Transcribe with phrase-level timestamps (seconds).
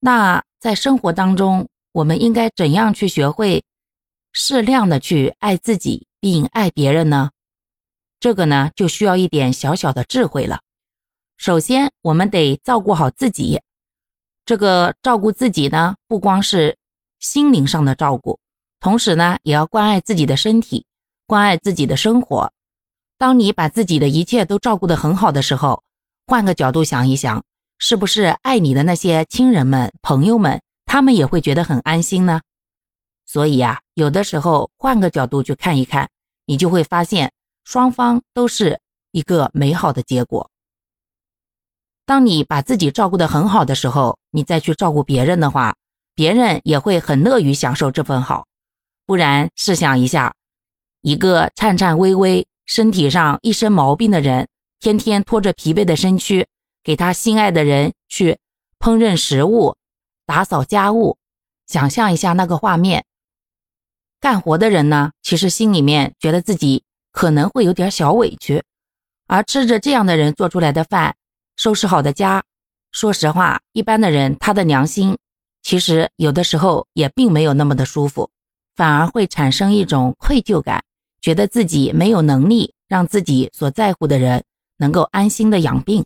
[0.00, 3.64] 那在生活当中，我们应该怎样去学会
[4.32, 7.30] 适量的去爱自己并爱别人呢？
[8.20, 10.60] 这个呢，就需要一点小小的智慧了。
[11.36, 13.60] 首先，我们得照顾好自己。
[14.44, 16.76] 这个照顾自己呢，不光是
[17.20, 18.40] 心灵上的照顾，
[18.80, 20.86] 同时呢，也要关爱自己的身体，
[21.26, 22.52] 关爱自己的生活。
[23.18, 25.82] 当你把自己的一切都照顾得很好的时候，
[26.26, 27.44] 换个角度想一想，
[27.78, 32.40] 是不是爱你的那些亲人们、朋友们，他们也会觉得很安心呢？
[33.24, 36.08] 所以呀，有的时候换个角度去看一看，
[36.46, 37.32] 你就会发现
[37.64, 38.80] 双方都是
[39.12, 40.50] 一个美好的结果。
[42.04, 45.76] 当你把自己照顾得很好的时候，你再去照顾别人的话，
[46.14, 48.46] 别人也会很乐于享受这份好。
[49.06, 50.34] 不然，试想一下，
[51.02, 52.46] 一个颤颤巍巍。
[52.64, 54.46] 身体上一身毛病的人，
[54.78, 56.46] 天天拖着疲惫的身躯，
[56.88, 58.38] 给他心爱的人去
[58.78, 59.76] 烹饪食物、
[60.24, 61.18] 打扫家务。
[61.66, 63.04] 想象一下那个画面。
[64.18, 68.64] 干活的人呢，其实心里面觉得自己可能会有点小委屈，
[69.26, 71.14] 而吃着这样的人做出来的饭，
[71.56, 72.42] 收拾好的家，
[72.90, 75.18] 说实话，一般的人他的良心
[75.62, 78.30] 其实有的时候也并没有那么的舒服，
[78.74, 80.82] 反而会产生一种愧疚感。
[81.20, 84.42] 觉得自己没有能力让自己所在乎的人
[84.78, 86.02] 能够安心的养病。